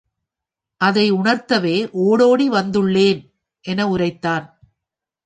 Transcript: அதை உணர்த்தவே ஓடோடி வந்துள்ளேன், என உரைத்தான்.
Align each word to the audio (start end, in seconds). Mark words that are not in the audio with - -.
அதை 0.81 1.11
உணர்த்தவே 1.11 1.89
ஓடோடி 1.91 2.49
வந்துள்ளேன், 2.49 3.21
என 3.65 3.87
உரைத்தான். 3.87 4.45